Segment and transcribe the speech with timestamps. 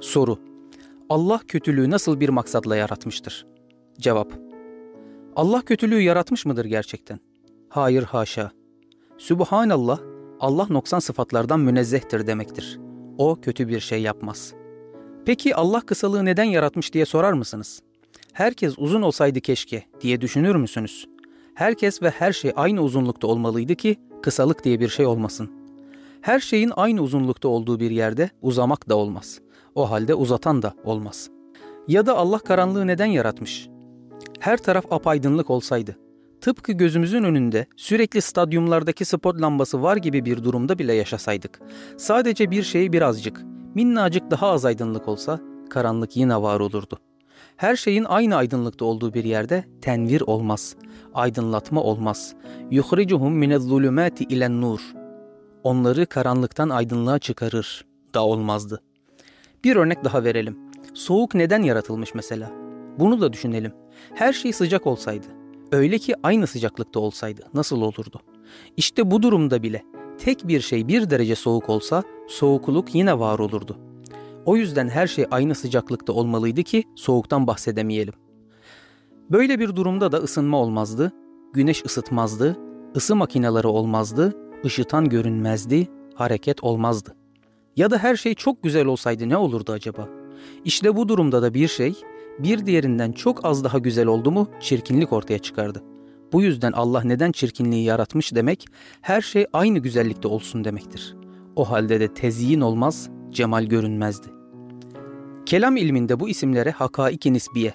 [0.00, 0.38] Soru
[1.08, 3.46] Allah kötülüğü nasıl bir maksatla yaratmıştır?
[3.98, 4.32] Cevap
[5.36, 7.20] Allah kötülüğü yaratmış mıdır gerçekten?
[7.68, 8.50] Hayır haşa.
[9.18, 10.00] Subhanallah,
[10.40, 12.80] Allah noksan sıfatlardan münezzehtir demektir.
[13.18, 14.54] O kötü bir şey yapmaz.
[15.24, 17.82] Peki Allah kısalığı neden yaratmış diye sorar mısınız?
[18.32, 21.08] Herkes uzun olsaydı keşke diye düşünür müsünüz?
[21.54, 25.50] Herkes ve her şey aynı uzunlukta olmalıydı ki kısalık diye bir şey olmasın.
[26.20, 29.40] Her şeyin aynı uzunlukta olduğu bir yerde uzamak da olmaz.
[29.74, 31.30] O halde uzatan da olmaz.
[31.88, 33.68] Ya da Allah karanlığı neden yaratmış?
[34.40, 35.96] Her taraf apaydınlık olsaydı,
[36.40, 41.60] tıpkı gözümüzün önünde sürekli stadyumlardaki spot lambası var gibi bir durumda bile yaşasaydık,
[41.96, 43.42] sadece bir şey birazcık,
[43.74, 46.98] minnacık daha az aydınlık olsa, karanlık yine var olurdu.
[47.56, 50.76] Her şeyin aynı aydınlıkta olduğu bir yerde tenvir olmaz,
[51.14, 52.34] aydınlatma olmaz.
[52.70, 54.80] Yuhricuhum minez-zulumati ilen-nur.
[55.62, 57.84] Onları karanlıktan aydınlığa çıkarır
[58.14, 58.82] da olmazdı.
[59.64, 60.58] Bir örnek daha verelim.
[60.94, 62.50] Soğuk neden yaratılmış mesela?
[62.98, 63.72] Bunu da düşünelim.
[64.14, 65.26] Her şey sıcak olsaydı,
[65.72, 68.20] öyle ki aynı sıcaklıkta olsaydı nasıl olurdu?
[68.76, 69.82] İşte bu durumda bile
[70.18, 73.78] tek bir şey bir derece soğuk olsa soğukluk yine var olurdu.
[74.46, 78.14] O yüzden her şey aynı sıcaklıkta olmalıydı ki soğuktan bahsedemeyelim.
[79.30, 81.12] Böyle bir durumda da ısınma olmazdı,
[81.52, 82.56] güneş ısıtmazdı,
[82.96, 87.16] ısı makineleri olmazdı, ışıtan görünmezdi, hareket olmazdı.
[87.76, 90.08] Ya da her şey çok güzel olsaydı ne olurdu acaba?
[90.64, 91.94] İşte bu durumda da bir şey
[92.38, 95.82] bir diğerinden çok az daha güzel oldu mu çirkinlik ortaya çıkardı.
[96.32, 98.66] Bu yüzden Allah neden çirkinliği yaratmış demek
[99.00, 101.16] her şey aynı güzellikte olsun demektir.
[101.56, 104.26] O halde de tezyin olmaz, cemal görünmezdi.
[105.46, 107.74] Kelam ilminde bu isimlere hakaiki nisbiye,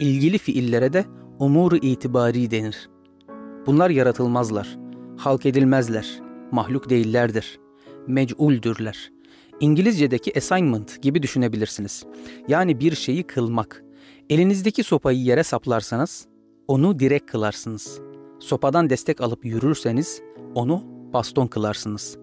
[0.00, 1.04] ilgili fiillere de
[1.38, 2.90] umuru itibari denir.
[3.66, 4.78] Bunlar yaratılmazlar,
[5.16, 7.60] halk edilmezler, mahluk değillerdir,
[8.06, 9.12] mec'uldürler.
[9.60, 12.04] İngilizce'deki assignment gibi düşünebilirsiniz.
[12.48, 13.84] Yani bir şeyi kılmak.
[14.30, 16.26] Elinizdeki sopayı yere saplarsanız
[16.68, 18.00] onu direk kılarsınız.
[18.38, 20.22] Sopadan destek alıp yürürseniz
[20.54, 22.18] onu baston kılarsınız.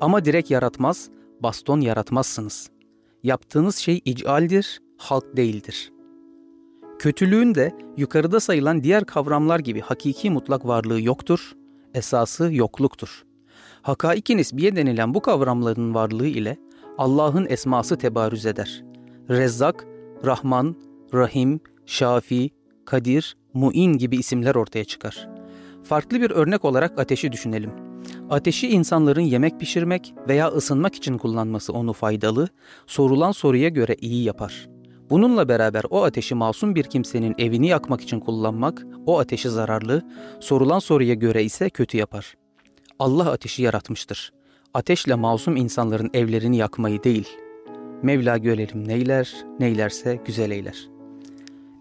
[0.00, 1.10] Ama direk yaratmaz,
[1.42, 2.70] baston yaratmazsınız.
[3.22, 5.92] Yaptığınız şey icaldir, halk değildir.
[6.98, 11.52] Kötülüğün de yukarıda sayılan diğer kavramlar gibi hakiki mutlak varlığı yoktur,
[11.94, 13.24] esası yokluktur.
[13.82, 16.56] Hakaiki nisbiye denilen bu kavramların varlığı ile
[16.98, 18.84] Allah'ın esması tebarüz eder.
[19.30, 19.86] Rezzak,
[20.24, 20.76] Rahman,
[21.14, 22.50] Rahim, Şafi,
[22.84, 25.28] Kadir, Muin gibi isimler ortaya çıkar.
[25.84, 27.89] Farklı bir örnek olarak ateşi düşünelim.
[28.30, 32.48] Ateşi insanların yemek pişirmek veya ısınmak için kullanması onu faydalı,
[32.86, 34.68] sorulan soruya göre iyi yapar.
[35.10, 40.02] Bununla beraber o ateşi masum bir kimsenin evini yakmak için kullanmak o ateşi zararlı,
[40.40, 42.34] sorulan soruya göre ise kötü yapar.
[42.98, 44.32] Allah ateşi yaratmıştır.
[44.74, 47.28] Ateşle masum insanların evlerini yakmayı değil.
[48.02, 50.88] Mevla görelim neyler, neylerse güzel eyler.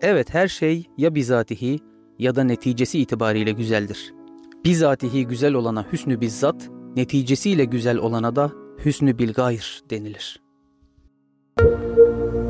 [0.02, 1.80] Evet her şey ya bizatihi
[2.20, 4.19] ya da neticesi itibariyle güzeldir.
[4.66, 8.52] Bizatihi güzel olana hüsnü bizzat, neticesiyle güzel olana da
[8.86, 10.42] hüsnü bil gayr denilir.
[11.62, 12.49] Müzik